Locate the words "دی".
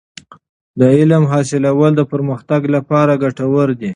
3.79-3.89